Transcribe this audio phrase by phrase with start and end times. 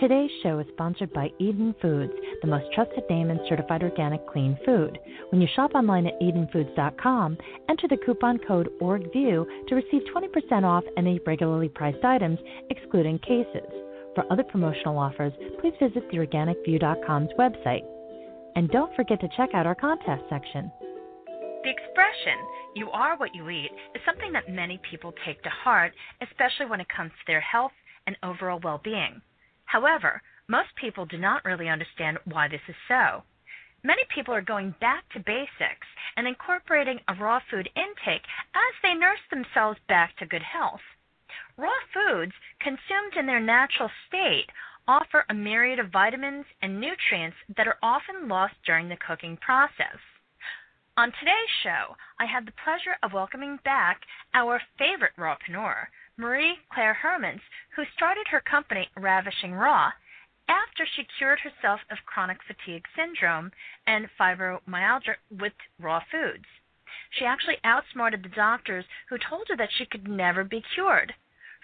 [0.00, 4.58] Today's show is sponsored by Eden Foods, the most trusted name in certified organic clean
[4.66, 4.98] food.
[5.30, 7.38] When you shop online at EdenFoods.com,
[7.68, 13.70] enter the coupon code ORGVIEW to receive 20% off any regularly priced items, excluding cases.
[14.16, 17.84] For other promotional offers, please visit theorganicview.com's website.
[18.56, 20.72] And don't forget to check out our contest section.
[21.62, 22.38] The expression,
[22.74, 26.80] you are what you eat, is something that many people take to heart, especially when
[26.80, 27.72] it comes to their health
[28.08, 29.22] and overall well being.
[29.74, 33.24] However, most people do not really understand why this is so.
[33.82, 38.22] Many people are going back to basics and incorporating a raw food intake
[38.54, 40.82] as they nurse themselves back to good health.
[41.56, 44.46] Raw foods, consumed in their natural state,
[44.86, 49.98] offer a myriad of vitamins and nutrients that are often lost during the cooking process.
[50.96, 54.02] On today's show, I have the pleasure of welcoming back
[54.34, 57.40] our favorite rawpreneur, Marie Claire Hermans,
[57.74, 59.90] who started her company Ravishing Raw
[60.46, 63.50] after she cured herself of chronic fatigue syndrome
[63.86, 66.44] and fibromyalgia with raw foods.
[67.10, 71.14] She actually outsmarted the doctors who told her that she could never be cured.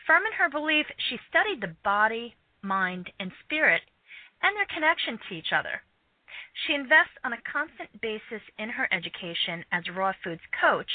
[0.07, 3.83] Firm in her belief, she studied the body, mind, and spirit
[4.43, 5.83] and their connection to each other.
[6.67, 10.91] She invests on a constant basis in her education as a raw foods coach,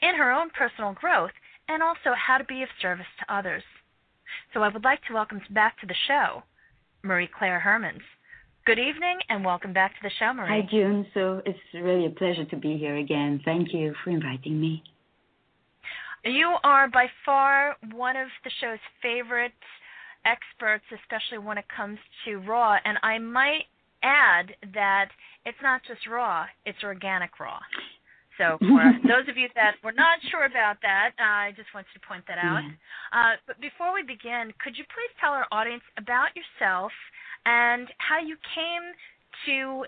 [0.00, 1.32] in her own personal growth,
[1.72, 3.62] and also how to be of service to others.
[4.52, 6.42] So I would like to welcome back to the show
[7.02, 8.02] Marie Claire Hermans.
[8.64, 10.62] Good evening and welcome back to the show, Marie.
[10.62, 11.06] Hi, June.
[11.14, 13.40] So it's really a pleasure to be here again.
[13.44, 14.82] Thank you for inviting me.
[16.24, 19.52] You are by far one of the show's favorite
[20.24, 22.76] experts, especially when it comes to raw.
[22.84, 23.64] And I might
[24.04, 25.08] add that
[25.44, 27.58] it's not just raw, it's organic raw.
[28.38, 31.92] So for those of you that were not sure about that, uh, I just wanted
[31.94, 32.62] to point that out.
[33.12, 36.92] Uh, but before we begin, could you please tell our audience about yourself
[37.44, 38.84] and how you came
[39.46, 39.84] to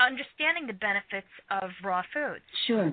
[0.00, 2.44] understanding the benefits of raw foods?
[2.66, 2.92] Sure.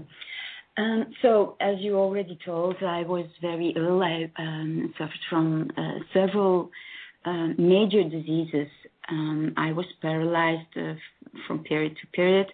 [0.78, 4.04] Um, so, as you already told, I was very ill.
[4.04, 6.70] I um, suffered from uh, several
[7.24, 8.68] uh, major diseases.
[9.10, 10.96] Um, I was paralyzed uh,
[11.48, 12.48] from period to period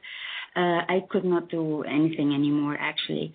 [0.56, 3.34] uh, I could not do anything anymore, actually.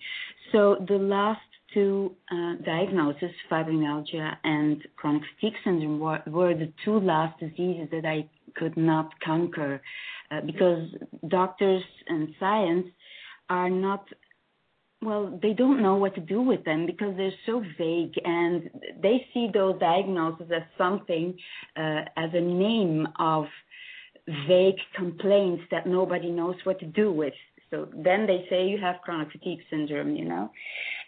[0.51, 1.41] So the last
[1.73, 8.05] two uh, diagnoses, fibromyalgia and chronic fatigue syndrome, were, were, the two last diseases that
[8.05, 9.81] I could not conquer
[10.31, 10.87] uh, because
[11.27, 12.87] doctors and science
[13.49, 14.05] are not
[15.01, 18.69] well, they don't know what to do with them because they're so vague and
[19.01, 21.37] they see those diagnoses as something,
[21.75, 23.45] uh, as a name of
[24.47, 27.33] vague complaints that nobody knows what to do with.
[27.69, 30.49] So then they say you have chronic fatigue syndrome, you know,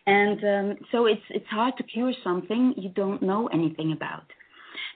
[0.05, 4.25] and um, so it's it's hard to cure something you don't know anything about,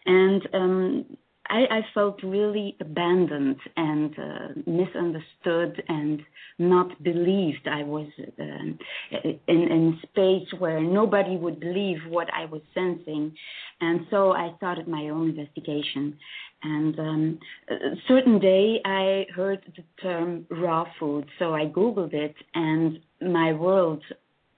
[0.06, 1.17] and um,
[1.49, 6.21] I, I felt really abandoned and uh, misunderstood and
[6.57, 7.67] not believed.
[7.67, 8.07] I was
[8.39, 8.79] um,
[9.23, 13.33] in in space where nobody would believe what I was sensing,
[13.81, 16.17] and so I started my own investigation.
[16.65, 17.39] And um,
[17.69, 23.51] a certain day, I heard the term raw food, so I googled it, and my
[23.51, 24.01] world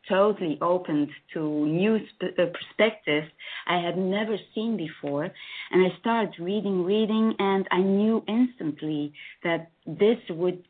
[0.10, 3.28] totally opened to new uh, perspectives
[3.68, 5.30] I had never seen before.
[5.72, 10.64] And I started reading, reading, and I knew instantly that this would,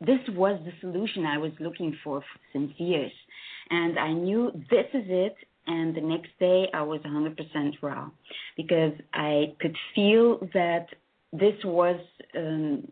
[0.00, 3.12] this was the solution I was looking for since years.
[3.70, 5.36] And I knew this is it,
[5.66, 8.08] and the next day I was 100% raw
[8.56, 10.86] because I could feel that
[11.32, 11.98] this was
[12.36, 12.86] um,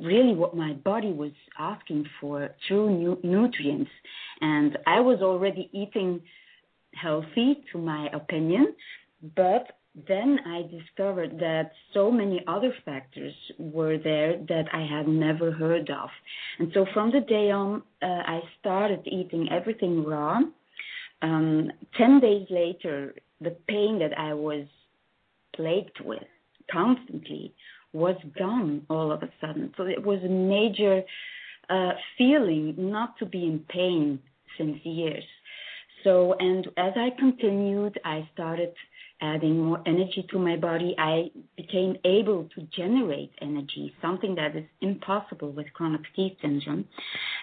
[0.00, 3.90] really what my body was asking for true nu- nutrients.
[4.40, 6.20] And I was already eating
[6.94, 8.74] healthy, to my opinion,
[9.36, 9.78] but
[10.08, 15.90] then I discovered that so many other factors were there that I had never heard
[15.90, 16.08] of.
[16.58, 20.40] And so from the day on, uh, I started eating everything raw
[21.22, 24.66] um, 10 days later, the pain that I was
[25.54, 26.22] plagued with
[26.70, 27.54] constantly
[27.92, 29.72] was gone all of a sudden.
[29.76, 31.02] So it was a major
[31.68, 34.18] uh, feeling not to be in pain
[34.58, 35.24] since years.
[36.04, 38.72] So, and as I continued, I started
[39.22, 44.64] adding more energy to my body, I became able to generate energy, something that is
[44.80, 46.84] impossible with chronic fatigue syndrome.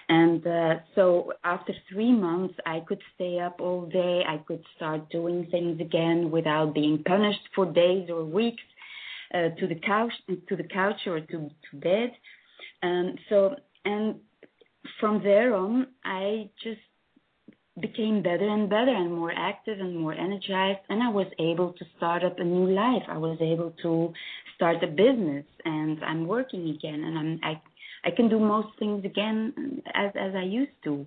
[0.08, 4.22] And uh, so after three months, I could stay up all day.
[4.28, 8.62] I could start doing things again without being punished for days or weeks
[9.32, 10.12] to the couch,
[10.48, 12.12] to the couch or to, to bed.
[12.82, 13.54] And so,
[13.84, 14.16] and
[14.98, 16.80] from there on, I just
[17.80, 21.84] became better and better and more active and more energized and I was able to
[21.96, 23.02] start up a new life.
[23.08, 24.12] I was able to
[24.54, 27.60] start a business and I'm working again and I'm I
[28.02, 31.06] I can do most things again as as I used to.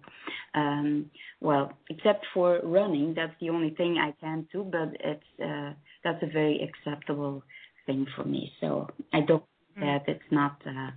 [0.55, 1.11] Um
[1.41, 5.73] well, except for running, that's the only thing I can't do, but it's uh
[6.03, 7.43] that's a very acceptable
[7.85, 8.51] thing for me.
[8.59, 9.43] So I don't
[9.77, 9.81] mm.
[9.81, 10.91] that it's not uh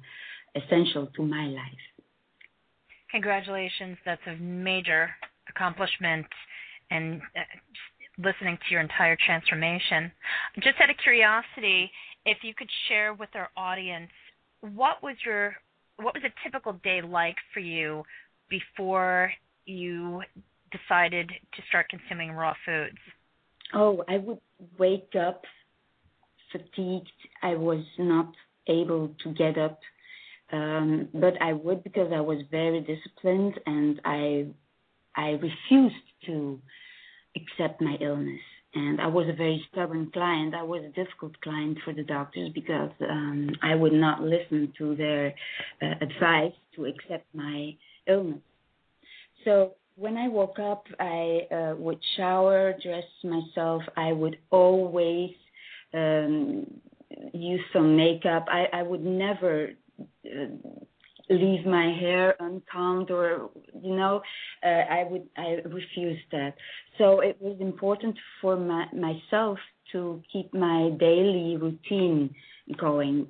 [0.54, 1.84] essential to my life.
[3.10, 3.96] Congratulations.
[4.04, 5.10] That's a major
[5.48, 6.26] accomplishment
[6.90, 7.40] and uh,
[8.18, 10.10] listening to your entire transformation.
[10.62, 11.90] Just out of curiosity,
[12.24, 14.10] if you could share with our audience,
[14.60, 15.56] what was your
[15.98, 18.02] what was a typical day like for you
[18.50, 19.32] before
[19.64, 20.22] you
[20.70, 22.98] decided to start consuming raw foods?
[23.74, 24.38] Oh, I would
[24.78, 25.42] wake up
[26.52, 27.10] fatigued.
[27.42, 28.32] I was not
[28.66, 29.78] able to get up,
[30.52, 34.46] um, but I would because I was very disciplined and I
[35.16, 35.94] I refused
[36.26, 36.60] to
[37.36, 38.40] accept my illness.
[38.74, 40.54] And I was a very stubborn client.
[40.54, 44.94] I was a difficult client for the doctors because um, I would not listen to
[44.94, 45.34] their
[45.80, 47.74] uh, advice to accept my
[48.06, 48.40] illness.
[49.44, 53.82] So when I woke up, I uh, would shower, dress myself.
[53.96, 55.30] I would always
[55.96, 56.66] um,
[57.32, 58.46] use some makeup.
[58.48, 59.70] I, I would never
[60.00, 60.46] uh,
[61.28, 63.50] leave my hair uncombed or
[63.82, 64.22] you know
[64.64, 66.54] uh, i would i refused that.
[66.98, 69.58] So it was important for my, myself
[69.92, 72.34] to keep my daily routine
[72.78, 73.26] going.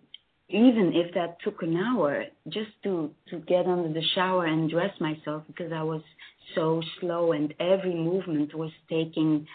[0.48, 4.92] Even if that took an hour just to to get under the shower and dress
[5.00, 6.02] myself because i was
[6.54, 9.46] so slow and every movement was taking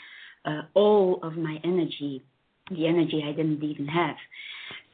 [0.45, 2.23] uh, all of my energy
[2.69, 4.15] the energy i didn't even have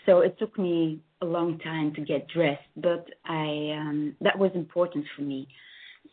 [0.07, 4.51] so it took me a long time to get dressed, but I um, that was
[4.55, 5.47] important for me.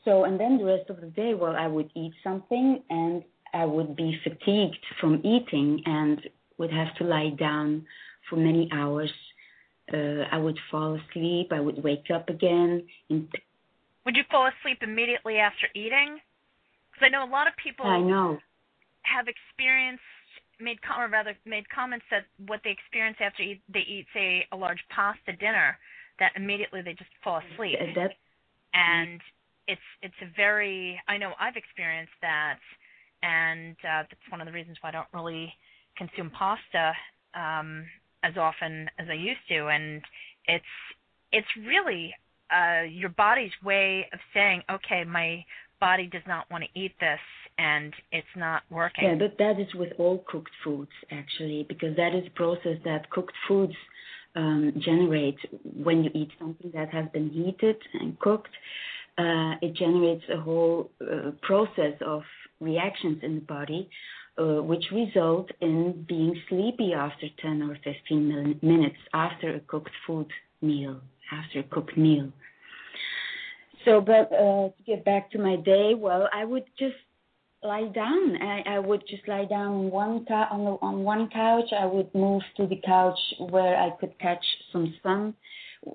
[0.04, 3.22] So and then the rest of the day, well, I would eat something and
[3.54, 6.20] I would be fatigued from eating and
[6.58, 7.86] would have to lie down
[8.28, 9.12] for many hours.
[9.92, 11.52] Uh, I would fall asleep.
[11.52, 12.84] I would wake up again.
[13.10, 13.28] In...
[14.06, 16.18] Would you fall asleep immediately after eating?
[16.90, 17.86] Because I know a lot of people.
[17.86, 18.38] I know.
[19.02, 20.02] Have experienced
[20.60, 24.46] made com- or rather made comments that what they experience after eat, they eat say
[24.52, 25.76] a large pasta dinner
[26.18, 27.76] that immediately they just fall asleep.
[27.94, 28.14] That's,
[28.74, 29.20] and
[29.66, 32.58] it's it's a very I know I've experienced that,
[33.22, 35.52] and uh, that's one of the reasons why I don't really
[35.96, 36.92] consume pasta
[37.34, 37.84] um,
[38.22, 39.68] as often as I used to.
[39.68, 40.02] And
[40.46, 40.64] it's
[41.32, 42.14] it's really
[42.50, 45.44] uh, your body's way of saying, okay, my
[45.80, 47.20] body does not want to eat this
[47.58, 49.04] and it's not working.
[49.04, 53.10] Yeah, but that is with all cooked foods actually, because that is a process that
[53.10, 53.74] cooked foods
[54.36, 58.54] um, generate when you eat something that has been heated and cooked.
[59.16, 62.22] Uh, it generates a whole uh, process of
[62.60, 63.88] reactions in the body,
[64.38, 70.26] uh, which result in being sleepy after 10 or 15 minutes after a cooked food
[70.60, 72.32] meal, after a cooked meal.
[73.84, 76.96] So, but uh, to get back to my day, well, I would just
[77.64, 78.37] lie down.
[78.40, 81.71] I, I would just lie down on one ta- on, the, on one couch.
[81.78, 85.35] I would move to the couch where I could catch some sun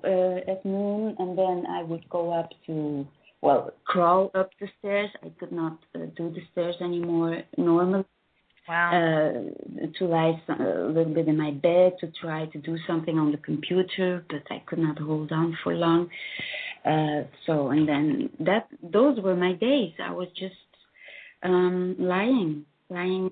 [0.04, 3.06] uh, at noon, and then I would go up to
[3.42, 5.10] well crawl up the stairs.
[5.22, 8.04] I could not uh, do the stairs anymore normally.
[8.68, 8.90] Wow.
[8.92, 13.18] Uh, to lie some, a little bit in my bed to try to do something
[13.18, 16.08] on the computer, but I could not hold on for long.
[16.84, 19.92] Uh, so and then that those were my days.
[20.02, 20.54] I was just
[21.42, 23.30] um, lying, lying.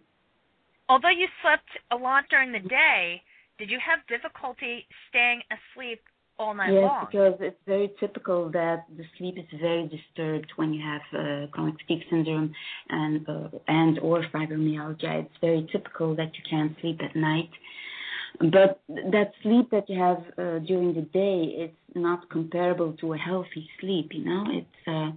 [0.88, 3.22] Although you slept a lot during the day,
[3.58, 6.00] did you have difficulty staying asleep
[6.38, 7.00] all night yes, long?
[7.02, 11.46] Yes, because it's very typical that the sleep is very disturbed when you have uh,
[11.48, 12.54] chronic fatigue syndrome
[12.88, 15.24] and uh, and or fibromyalgia.
[15.24, 17.50] It's very typical that you can't sleep at night.
[18.40, 23.18] But that sleep that you have uh, during the day, it's not comparable to a
[23.18, 24.12] healthy sleep.
[24.12, 25.10] You know, it's uh,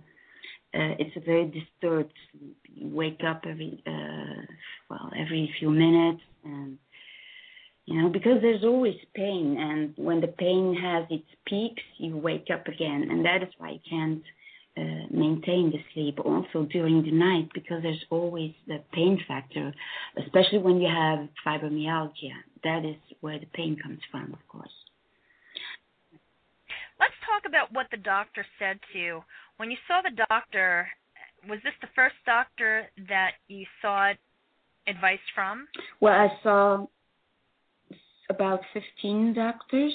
[0.73, 2.13] uh, it's a very disturbed.
[2.73, 4.45] You wake up every uh,
[4.89, 6.77] well every few minutes, and
[7.85, 12.47] you know because there's always pain, and when the pain has its peaks, you wake
[12.53, 14.23] up again, and that is why you can't
[14.77, 19.73] uh, maintain the sleep also during the night because there's always the pain factor,
[20.23, 22.31] especially when you have fibromyalgia.
[22.63, 24.71] That is where the pain comes from, of course.
[26.99, 29.23] Let's talk about what the doctor said to you.
[29.61, 30.87] When you saw the doctor,
[31.47, 34.15] was this the first doctor that you sought
[34.87, 35.67] advice from?
[35.99, 36.87] Well, I saw
[38.31, 39.93] about 15 doctors.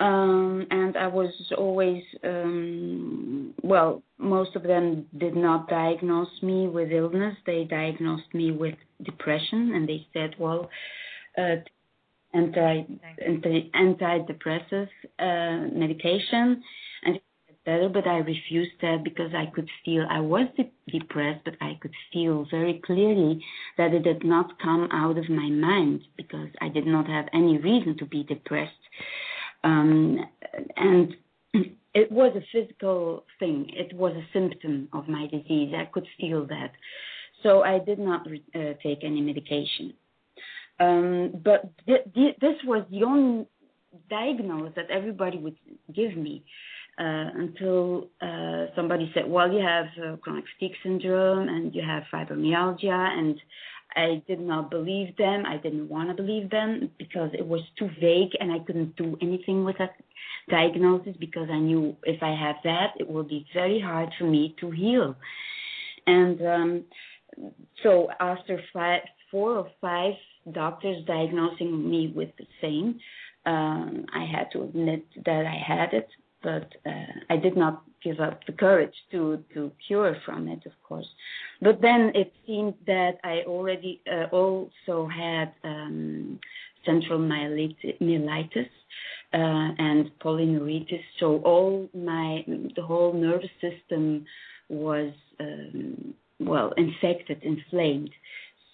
[0.00, 6.92] Um, and I was always, um, well, most of them did not diagnose me with
[6.92, 7.38] illness.
[7.46, 10.68] They diagnosed me with depression, and they said, well,
[11.38, 11.56] uh,
[12.34, 12.82] anti,
[13.26, 14.88] anti antidepressive
[15.18, 16.62] uh, medication
[17.66, 21.76] better but i refused that because i could feel i was de- depressed but i
[21.82, 23.44] could feel very clearly
[23.76, 27.58] that it did not come out of my mind because i did not have any
[27.58, 28.72] reason to be depressed.
[29.64, 30.18] Um,
[30.76, 31.14] and
[31.94, 33.70] it was a physical thing.
[33.72, 35.74] It was a symptom of my disease.
[35.76, 36.72] I could feel that.
[37.42, 39.92] So i did not re- uh, take any medication.
[40.78, 43.46] Um, but th- th- this was the only
[44.10, 45.56] diagnosis that everybody would
[45.94, 46.44] give me
[47.04, 53.18] until uh, somebody said, "Well, you have uh, chronic fatigue syndrome and you have fibromyalgia,"
[53.18, 53.40] and
[53.94, 55.44] I did not believe them.
[55.46, 59.16] I didn't want to believe them because it was too vague and I couldn't do
[59.22, 59.94] anything with that
[60.50, 64.54] diagnosis because I knew if I have that, it will be very hard for me
[64.60, 65.16] to heal.
[66.06, 66.84] And um,
[67.82, 69.00] so after five,
[69.30, 70.14] four or five
[70.52, 73.00] doctors diagnosing me with the same.
[73.44, 76.08] Um, I had to admit that I had it,
[76.46, 80.76] but uh, I did not give up the courage to to cure from it, of
[80.88, 81.10] course.
[81.60, 86.38] But then it seemed that I already uh, also had um,
[86.88, 88.72] central myelitis
[89.40, 92.28] uh, and polyneuritis, so all my
[92.78, 94.04] the whole nervous system
[94.68, 98.14] was um, well infected, inflamed.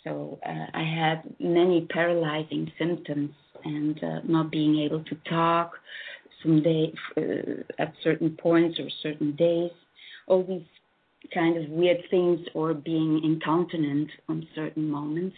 [0.04, 0.12] So
[0.52, 3.32] uh, I had many paralyzing symptoms
[3.64, 5.70] and uh, not being able to talk
[6.42, 9.70] some day uh, at certain points or certain days.
[10.26, 10.66] All these
[11.32, 15.36] kind of weird things or being incontinent on certain moments.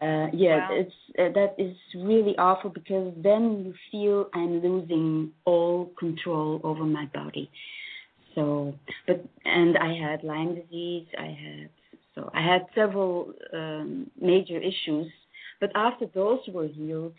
[0.00, 0.68] Uh, yeah, wow.
[0.70, 6.84] it's uh, that is really awful because then you feel I'm losing all control over
[6.84, 7.50] my body.
[8.36, 8.74] So,
[9.08, 11.06] but and I had Lyme disease.
[11.18, 11.70] I had
[12.14, 15.10] so I had several um, major issues,
[15.60, 17.14] but after those were healed,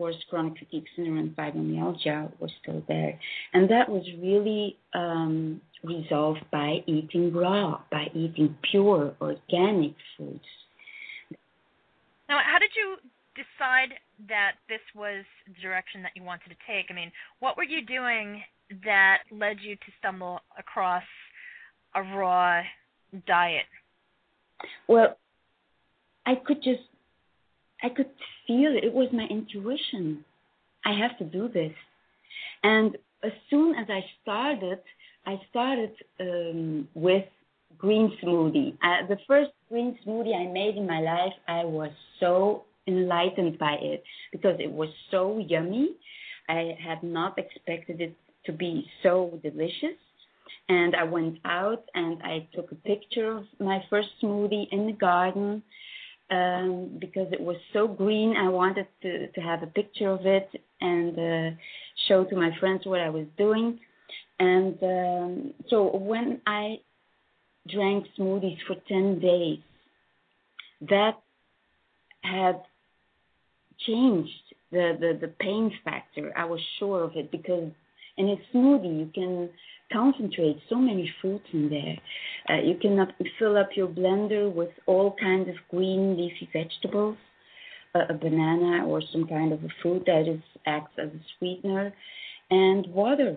[0.00, 3.18] course, chronic fatigue syndrome and fibromyalgia was still there,
[3.52, 10.40] and that was really um, resolved by eating raw, by eating pure organic foods.
[12.30, 12.96] Now, how did you
[13.34, 13.90] decide
[14.28, 16.86] that this was the direction that you wanted to take?
[16.88, 18.42] I mean, what were you doing
[18.84, 21.02] that led you to stumble across
[21.94, 22.62] a raw
[23.26, 23.66] diet?
[24.88, 25.18] Well,
[26.24, 26.84] I could just,
[27.82, 28.10] I could
[28.46, 28.84] feel it.
[28.84, 30.24] It was my intuition.
[30.84, 31.72] I have to do this.
[32.62, 34.78] And as soon as I started,
[35.26, 37.24] I started um, with
[37.78, 38.74] green smoothie.
[38.82, 43.76] Uh, the first green smoothie I made in my life, I was so enlightened by
[43.80, 45.90] it because it was so yummy.
[46.48, 49.98] I had not expected it to be so delicious.
[50.68, 54.92] And I went out and I took a picture of my first smoothie in the
[54.92, 55.62] garden
[56.30, 58.36] um, because it was so green.
[58.36, 60.48] I wanted to, to have a picture of it
[60.80, 61.56] and uh,
[62.08, 63.78] show to my friends what I was doing.
[64.38, 66.76] And um, so when I
[67.68, 69.58] drank smoothies for 10 days,
[70.88, 71.20] that
[72.22, 72.62] had
[73.86, 74.30] changed
[74.72, 76.32] the, the, the pain factor.
[76.36, 77.70] I was sure of it because
[78.16, 79.50] in a smoothie you can
[79.92, 81.98] concentrate so many fruits in there.
[82.48, 82.98] Uh, you can
[83.38, 87.16] fill up your blender with all kinds of green leafy vegetables,
[87.94, 91.92] uh, a banana or some kind of a fruit that is acts as a sweetener,
[92.50, 93.36] and water.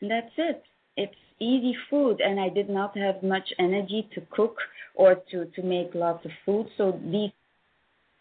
[0.00, 0.62] And that's it.
[0.96, 4.56] It's easy food, and I did not have much energy to cook
[4.94, 6.66] or to to make lots of food.
[6.76, 7.30] So these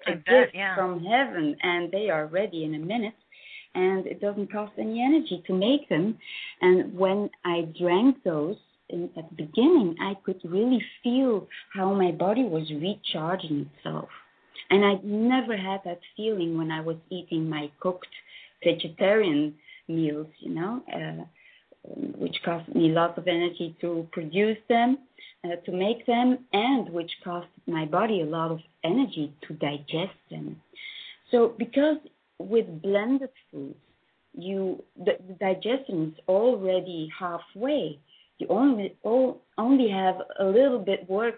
[0.07, 0.75] are gifts yeah.
[0.75, 3.15] from heaven, and they are ready in a minute
[3.75, 6.17] and it doesn't cost any energy to make them.
[6.61, 8.55] And when I drank those
[8.89, 14.09] in, at the beginning, I could really feel how my body was recharging itself.
[14.69, 18.07] And I never had that feeling when I was eating my cooked
[18.63, 19.53] vegetarian
[19.87, 21.23] meals, you know, uh,
[22.17, 24.97] which cost me lots of energy to produce them,
[25.43, 30.17] uh, to make them, and which cost my body a lot of energy to digest
[30.31, 30.59] them.
[31.29, 31.97] So, because
[32.39, 33.75] with blended foods,
[34.33, 37.99] you the, the digestion is already halfway.
[38.37, 38.95] you only
[39.57, 41.35] only have a little bit work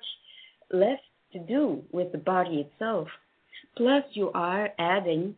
[0.71, 3.07] left to do with the body itself.
[3.75, 5.35] Plus, you are adding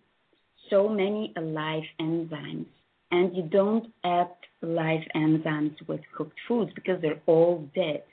[0.69, 2.67] so many alive enzymes,
[3.11, 4.29] and you don't add
[4.61, 8.03] live enzymes with cooked foods because they're all dead.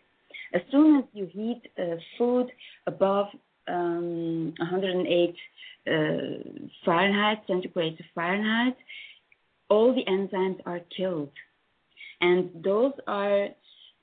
[0.54, 1.62] As soon as you heat
[2.18, 2.46] food
[2.86, 3.26] above
[3.68, 5.32] um, 108 uh,
[6.84, 8.76] Fahrenheit, centigrade to Fahrenheit,
[9.68, 11.32] all the enzymes are killed.
[12.20, 13.48] And those are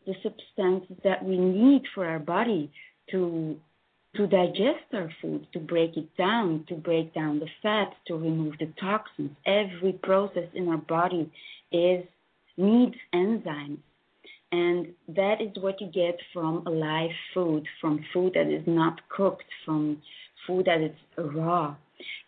[0.06, 2.72] the substances that we need for our body
[3.12, 3.58] to
[4.16, 8.54] to digest our food, to break it down, to break down the fat, to remove
[8.60, 9.32] the toxins.
[9.44, 11.32] Every process in our body
[11.72, 12.06] is
[12.56, 13.80] needs enzymes.
[14.52, 19.50] And that is what you get from alive food, from food that is not cooked,
[19.66, 20.00] from
[20.48, 21.76] food that is raw.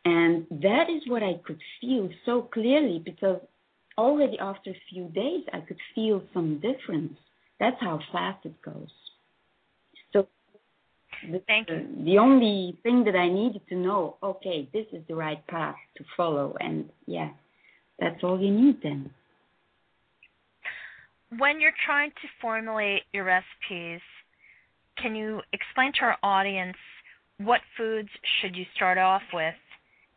[0.06, 3.42] And that is what I could feel so clearly because
[3.98, 7.18] already after a few days I could feel some difference.
[7.60, 8.90] That's how fast it goes.
[10.14, 10.28] So
[11.48, 11.88] Thank you.
[12.04, 16.04] the only thing that I needed to know, okay, this is the right path to
[16.16, 17.30] follow and yeah,
[18.00, 19.10] that's all you need then
[21.38, 24.02] when you're trying to formulate your recipes,
[24.98, 26.78] can you explain to our audience
[27.40, 28.10] what foods
[28.42, 29.56] should you start off with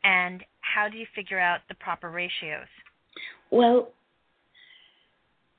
[0.04, 2.68] and how do you figure out the proper ratios?
[3.50, 3.90] Well,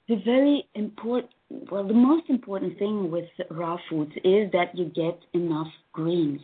[0.07, 1.31] the very important,
[1.71, 6.41] well, the most important thing with raw foods is that you get enough greens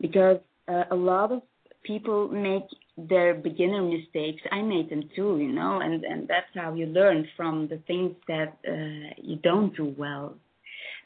[0.00, 1.42] because uh, a lot of
[1.82, 2.64] people make
[2.96, 4.42] their beginner mistakes.
[4.50, 8.14] I made them too, you know, and and that's how you learn from the things
[8.28, 10.34] that uh, you don't do well.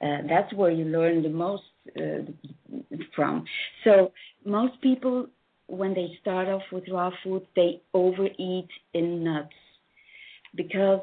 [0.02, 1.62] Uh, that's where you learn the most
[1.96, 3.44] uh, from.
[3.84, 4.12] So
[4.44, 5.26] most people,
[5.66, 9.54] when they start off with raw food, they overeat in nuts
[10.54, 11.00] because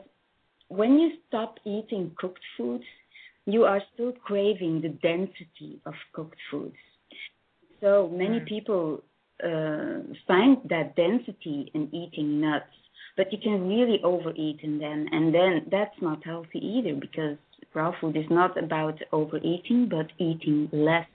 [0.70, 2.86] when you stop eating cooked foods,
[3.46, 6.75] you are still craving the density of cooked foods.
[7.82, 8.48] So many mm.
[8.48, 9.04] people
[9.44, 12.66] uh, find that density in eating nuts,
[13.18, 17.38] but you can really overeat in them, and then that's not healthy either because
[17.74, 21.08] raw food is not about overeating, but eating less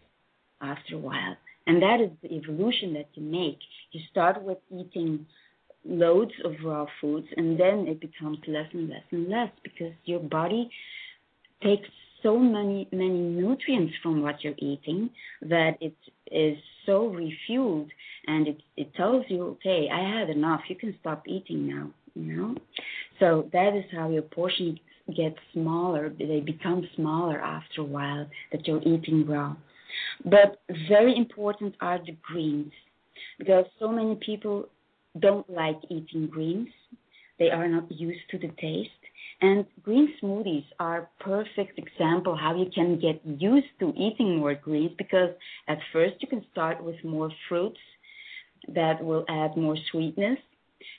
[0.60, 1.36] after a while.
[1.66, 3.58] And that is the evolution that you make.
[3.92, 5.26] You start with eating
[5.84, 10.20] loads of raw foods, and then it becomes less and less and less because your
[10.20, 10.70] body
[11.62, 11.88] takes
[12.22, 15.10] so many many nutrients from what you're eating
[15.42, 15.94] that it
[16.30, 17.88] is so refueled
[18.26, 22.32] and it it tells you okay i had enough you can stop eating now you
[22.32, 22.54] know
[23.20, 24.78] so that is how your portions
[25.16, 29.54] get smaller they become smaller after a while that you're eating raw.
[30.24, 32.72] But very important are the greens
[33.38, 34.68] because so many people
[35.20, 36.68] don't like eating greens.
[37.38, 38.90] They are not used to the taste.
[39.40, 44.92] And green smoothies are perfect example how you can get used to eating more greens
[44.98, 45.30] because
[45.68, 47.80] at first you can start with more fruits
[48.74, 50.38] that will add more sweetness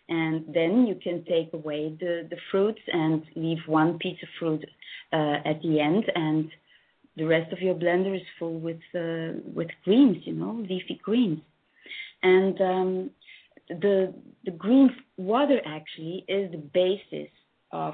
[0.08, 4.66] and then you can take away the, the fruits and leave one piece of fruit
[5.14, 6.06] uh, at the end.
[6.16, 6.50] And
[7.16, 11.42] the rest of your blender is full with uh, with greens you know leafy greens.
[12.24, 13.10] And um,
[13.70, 14.14] the
[14.46, 17.30] the green water actually is the basis
[17.72, 17.94] of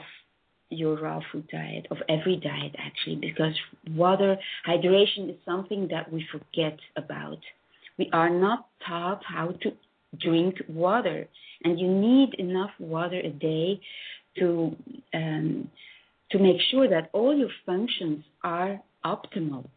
[0.70, 3.54] your raw food diet, of every diet actually, because
[3.92, 7.40] water, hydration is something that we forget about.
[7.98, 9.72] We are not taught how to
[10.20, 11.28] drink water,
[11.66, 13.82] and you need enough water a day
[14.38, 14.76] to
[15.14, 15.70] um,
[16.32, 19.68] to make sure that all your functions are optimal.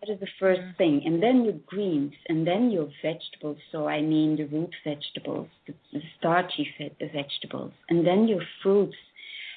[0.00, 0.76] That is the first mm.
[0.76, 3.58] thing, and then your greens, and then your vegetables.
[3.70, 6.68] So I mean the root vegetables, the, the starchy
[7.00, 8.96] vegetables, and then your fruits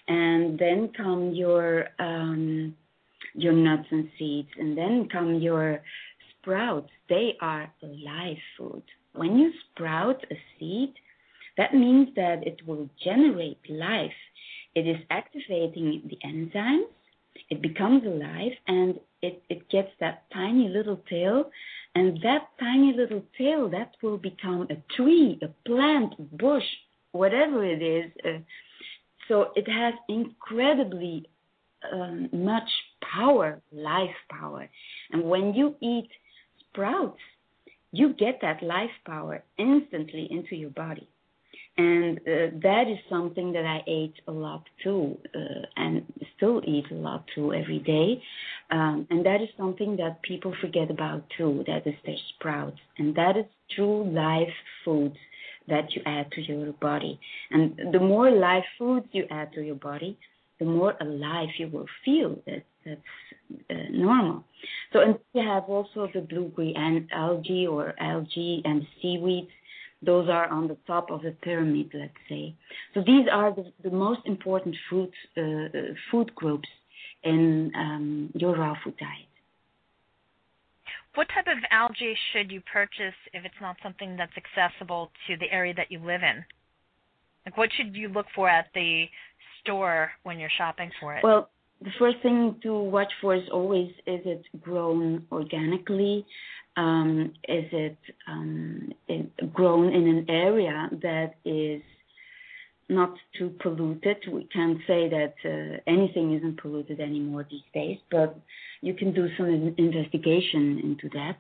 [0.08, 2.76] and then come your um,
[3.34, 5.82] your nuts and seeds, and then come your
[6.32, 6.90] sprouts.
[7.10, 8.84] They are live food.
[9.14, 10.94] When you sprout a seed,
[11.58, 14.12] that means that it will generate life.
[14.76, 16.90] It is activating the enzymes.
[17.50, 21.52] It becomes alive, and it, it gets that tiny little tail,
[21.94, 26.64] and that tiny little tail that will become a tree, a plant, bush,
[27.12, 28.12] whatever it is.
[28.24, 28.40] Uh,
[29.28, 31.28] so it has incredibly
[31.92, 32.70] um, much
[33.02, 34.68] power, life power.
[35.12, 36.10] And when you eat
[36.60, 37.20] sprouts,
[37.92, 41.08] you get that life power instantly into your body.
[41.78, 46.04] And uh, that is something that I ate a lot too, uh, and
[46.38, 48.22] still eat a lot too every day.
[48.72, 51.66] Um, and that is something that people forget about too.
[51.68, 54.48] That is their sprouts, and that is true live
[54.86, 55.18] foods
[55.68, 57.20] that you add to your body.
[57.52, 60.18] And the more live foods you add to your body,
[60.60, 62.38] the more alive you will feel.
[62.46, 63.02] That, that's
[63.70, 64.44] uh, normal.
[64.94, 69.50] So, and we have also the blue green algae or algae and seaweeds.
[70.06, 72.56] Those are on the top of the pyramid, let's say.
[72.94, 76.70] So these are the, the most important food uh, food groups
[77.24, 79.28] in um, your raw food diet.
[81.16, 85.50] What type of algae should you purchase if it's not something that's accessible to the
[85.52, 86.44] area that you live in?
[87.46, 89.06] Like, what should you look for at the
[89.62, 91.24] store when you're shopping for it?
[91.24, 91.50] Well,
[91.86, 96.26] the first thing to watch for is always is it grown organically?
[96.76, 98.92] Um, is it um,
[99.54, 101.82] grown in an area that is
[102.90, 104.18] not too polluted?
[104.30, 108.38] We can't say that uh, anything isn't polluted anymore these days, but
[108.82, 111.38] you can do some investigation into that.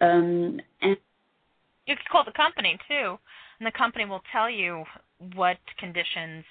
[0.00, 0.96] Um, and
[1.86, 3.18] you can call the company too,
[3.58, 4.84] and the company will tell you
[5.34, 6.44] what conditions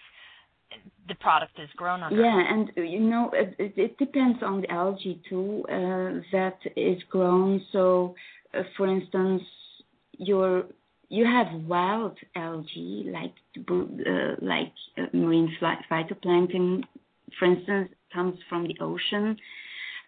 [1.08, 2.22] the product is grown under.
[2.22, 7.62] Yeah, and you know it, it depends on the algae too uh, that is grown.
[7.72, 8.16] So,
[8.54, 9.42] uh, for instance,
[10.18, 10.66] your
[11.10, 13.34] you have wild algae like
[13.70, 16.84] uh, like uh, marine phytoplankton,
[17.38, 19.38] for instance, comes from the ocean,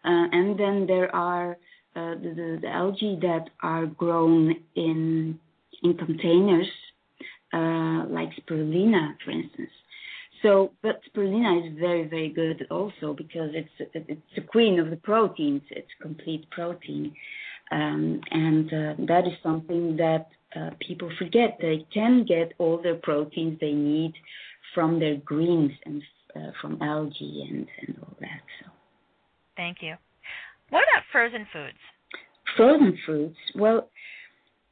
[0.06, 1.54] uh, and then there are
[1.96, 5.40] uh, the, the, the, algae that are grown in
[5.84, 6.68] in containers,
[7.54, 9.72] like spirulina, for instance.
[10.46, 14.98] So, but spirulina is very, very good also because it's it's the queen of the
[14.98, 15.64] proteins.
[15.72, 17.16] It's complete protein,
[17.72, 21.58] um, and uh, that is something that uh, people forget.
[21.60, 24.14] They can get all their proteins they need
[24.76, 26.04] from their greens and
[26.36, 28.44] uh, from algae and and all that.
[28.60, 28.70] So,
[29.58, 29.96] thank you.
[30.70, 31.82] What about frozen foods?
[32.56, 33.36] Frozen foods.
[33.56, 33.90] Well,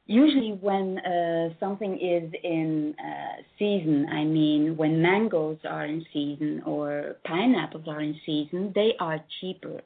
[0.06, 6.62] usually when uh, something is in uh, season, I mean when mangoes are in season
[6.66, 9.80] or pineapples are in season, they are cheaper.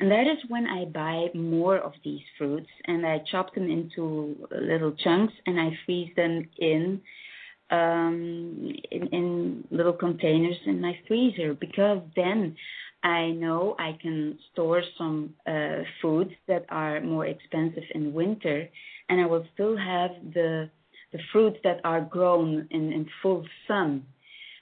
[0.00, 4.36] And that is when I buy more of these fruits and I chop them into
[4.50, 7.00] little chunks and I freeze them in
[7.70, 12.54] um, in, in little containers in my freezer because then
[13.02, 18.68] I know I can store some uh, foods that are more expensive in winter
[19.12, 20.70] and I will still have the
[21.12, 24.06] the fruits that are grown in, in full sun.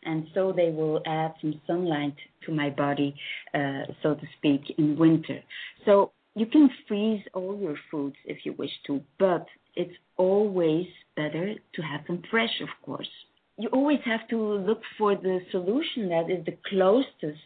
[0.03, 3.15] And so they will add some sunlight to my body,
[3.55, 5.39] uh, so to speak, in winter.
[5.87, 11.55] So you can freeze all your foods if you wish to, but it's always better
[11.77, 13.13] to have them fresh, of course.
[13.57, 17.45] You always have to look for the solution that is the closest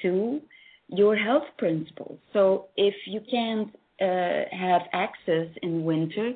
[0.00, 0.40] to
[0.88, 2.18] your health principles.
[2.32, 6.32] So if you can't uh, have access in winter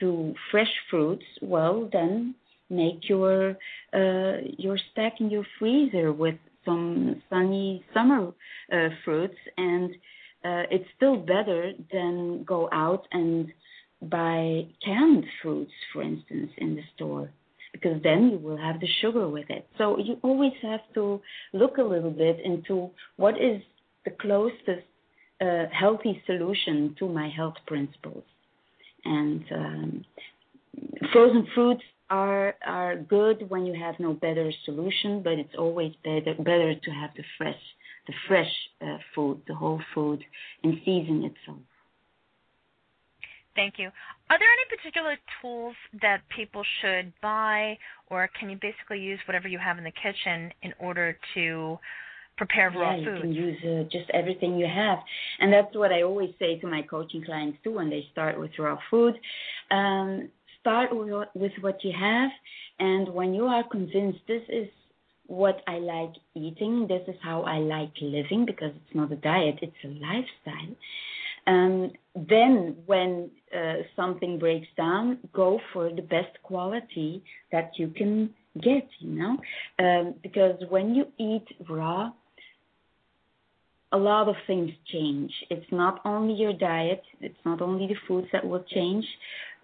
[0.00, 2.34] to fresh fruits, well, then
[2.70, 3.50] make your
[3.92, 8.32] uh, your stack in your freezer with some sunny summer
[8.72, 9.90] uh, fruits, and
[10.44, 13.52] uh, it's still better than go out and
[14.02, 17.30] buy canned fruits, for instance, in the store,
[17.72, 19.66] because then you will have the sugar with it.
[19.78, 21.20] So you always have to
[21.52, 23.60] look a little bit into what is
[24.04, 24.86] the closest
[25.42, 28.24] a healthy solution to my health principles.
[29.04, 30.04] And um,
[31.12, 36.34] frozen fruits are are good when you have no better solution, but it's always better
[36.38, 37.62] better to have the fresh
[38.06, 40.22] the fresh uh, food, the whole food
[40.62, 41.58] and season itself.
[43.54, 43.90] Thank you.
[44.30, 47.78] Are there any particular tools that people should buy,
[48.08, 51.78] or can you basically use whatever you have in the kitchen in order to
[52.36, 53.14] prepare raw yeah, food.
[53.14, 54.98] you can use uh, just everything you have,
[55.40, 58.50] and that's what I always say to my coaching clients too when they start with
[58.58, 59.14] raw food.
[59.70, 60.28] Um,
[60.60, 62.30] start with, with what you have,
[62.78, 64.68] and when you are convinced this is
[65.26, 69.58] what I like eating, this is how I like living because it's not a diet,
[69.62, 70.76] it's a lifestyle.
[71.46, 78.30] Um, then, when uh, something breaks down, go for the best quality that you can
[78.62, 79.38] get, you know,
[79.78, 82.12] um, because when you eat raw,
[83.92, 85.30] a lot of things change.
[85.50, 89.04] It's not only your diet, it's not only the foods that will change,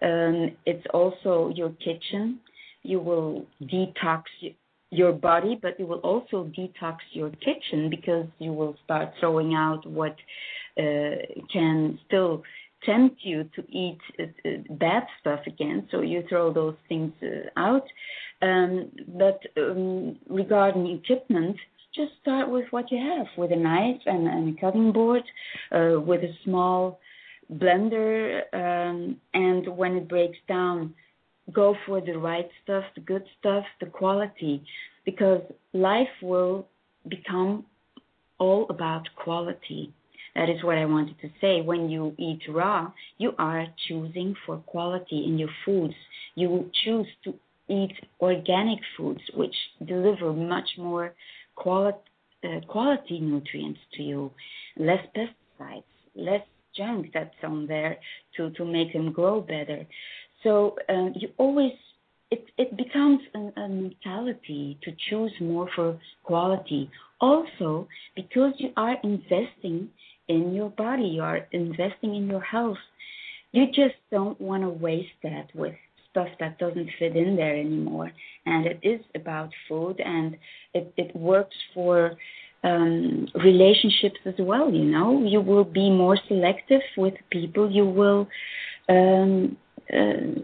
[0.01, 2.39] um, it's also your kitchen.
[2.83, 4.23] You will detox
[4.91, 9.85] your body, but you will also detox your kitchen because you will start throwing out
[9.85, 10.15] what
[10.77, 11.15] uh,
[11.51, 12.43] can still
[12.85, 15.87] tempt you to eat uh, uh bad stuff again.
[15.91, 17.83] So you throw those things uh, out.
[18.41, 21.57] Um, but um, regarding equipment,
[21.93, 25.23] just start with what you have with a knife and, and a cutting board,
[25.71, 26.99] uh, with a small
[27.53, 30.93] blender, um, and when it breaks down,
[31.51, 34.63] go for the right stuff, the good stuff, the quality,
[35.05, 35.41] because
[35.73, 36.67] life will
[37.07, 37.65] become
[38.37, 39.91] all about quality.
[40.35, 41.61] That is what I wanted to say.
[41.61, 45.95] When you eat raw, you are choosing for quality in your foods.
[46.35, 47.33] You choose to
[47.67, 51.13] eat organic foods, which deliver much more
[51.63, 51.97] quality,
[52.43, 54.31] uh, quality nutrients to you,
[54.77, 55.83] less pesticides,
[56.15, 56.45] less
[56.75, 57.97] junk that's on there
[58.35, 59.85] to, to make them grow better.
[60.43, 61.73] So uh, you always
[62.31, 66.89] it, it becomes a, a mentality to choose more for quality.
[67.19, 69.89] Also, because you are investing
[70.27, 72.77] in your body, you are investing in your health,
[73.51, 75.75] you just don't want to waste that with
[76.11, 78.11] stuff that doesn't fit in there anymore.
[78.45, 80.37] And it is about food and
[80.73, 82.17] it, it works for
[82.63, 85.23] um, relationships as well, you know.
[85.23, 88.27] You will be more selective with people you will
[88.89, 89.57] um,
[89.93, 90.41] uh,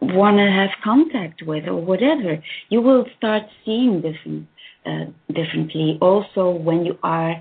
[0.00, 2.42] want to have contact with or whatever.
[2.68, 4.46] You will start seeing different,
[4.86, 5.98] uh, differently.
[6.00, 7.40] Also, when you are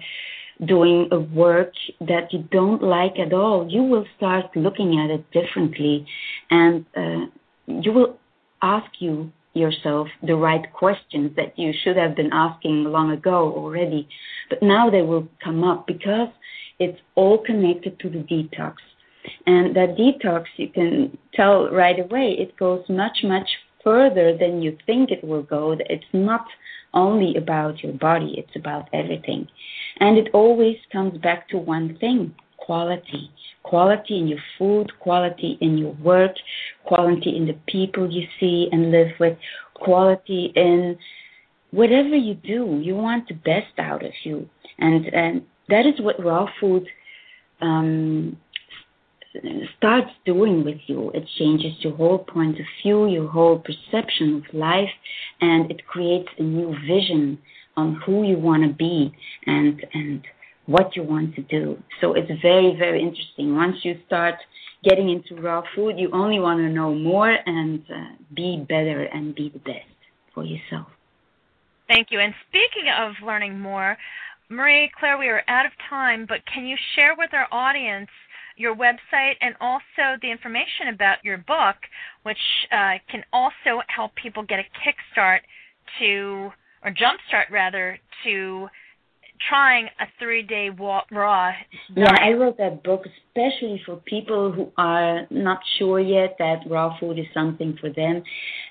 [0.66, 5.32] doing a work that you don't like at all, you will start looking at it
[5.32, 6.06] differently
[6.50, 7.26] and uh,
[7.70, 8.18] you will
[8.62, 14.08] ask you yourself the right questions that you should have been asking long ago already.
[14.50, 16.30] But now they will come up because
[16.80, 18.76] it's all connected to the detox.
[19.46, 23.50] And that detox, you can tell right away, it goes much, much
[23.84, 25.76] further than you think it will go.
[25.80, 26.46] It's not
[26.94, 29.48] only about your body, it's about everything.
[30.00, 32.34] And it always comes back to one thing
[32.70, 33.32] quality.
[33.64, 36.34] Quality in your food, quality in your work,
[36.86, 39.36] quality in the people you see and live with,
[39.74, 40.96] quality in
[41.72, 42.80] whatever you do.
[42.80, 44.48] You want the best out of you.
[44.78, 46.86] And, and that is what raw food
[47.60, 48.38] um,
[49.76, 51.10] starts doing with you.
[51.16, 54.94] It changes your whole point of view, your whole perception of life,
[55.42, 57.40] and it creates a new vision
[57.76, 59.12] on who you want to be
[59.48, 60.22] and and
[60.70, 61.78] what you want to do.
[62.00, 63.56] So it's very very interesting.
[63.56, 64.36] Once you start
[64.84, 69.36] getting into raw food, you only want to know more and uh, be better and
[69.36, 69.98] be the best
[70.34, 70.88] for yourself.
[71.90, 72.20] Thank you.
[72.20, 73.98] And speaking of learning more,
[74.50, 78.10] Marie Claire, we are out of time, but can you share with our audience
[78.58, 81.78] your website and also the information about your book,
[82.24, 82.38] which
[82.72, 85.40] uh, can also help people get a kickstart
[86.00, 86.52] to,
[86.84, 88.68] or jumpstart rather, to
[89.48, 91.56] trying a three day raw diet.
[91.96, 96.98] Yeah, I wrote that book especially for people who are not sure yet that raw
[97.00, 98.22] food is something for them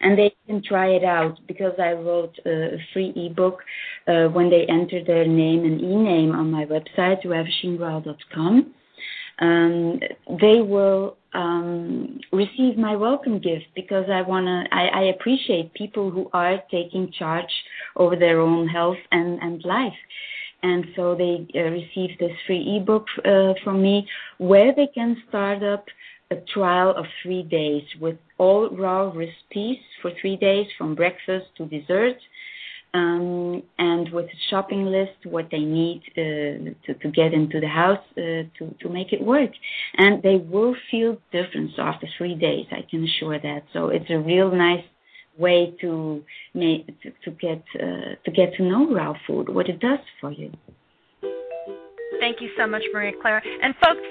[0.01, 3.61] and they can try it out because I wrote a free ebook
[4.07, 8.75] uh, when they enter their name and e name on my website, ravishingraw.com
[9.41, 10.01] um,
[10.41, 14.65] they will um, receive my welcome gift because I wanna.
[14.73, 17.51] I, I appreciate people who are taking charge
[17.97, 19.93] over their own health and and life.
[20.62, 25.62] And so they uh, receive this free ebook uh, from me where they can start
[25.62, 25.85] up
[26.31, 31.66] a trial of three days with all raw recipes for three days from breakfast to
[31.66, 32.16] dessert
[32.94, 37.68] um, and with a shopping list what they need uh, to, to get into the
[37.68, 39.51] house uh, to, to make it work.
[39.97, 43.64] And they will feel difference after three days, I can assure that.
[43.73, 44.85] So it's a real nice
[45.38, 46.22] way to
[46.55, 50.51] make to, get uh, to get to know raw food, what it does for you.
[52.20, 53.42] Thank you so much, Maria Claire.
[53.62, 54.03] And folks,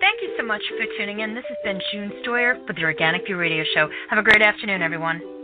[0.00, 1.34] thank you so much for tuning in.
[1.34, 3.88] This has been June Stoyer with the Organic View Radio Show.
[4.10, 5.43] Have a great afternoon, everyone.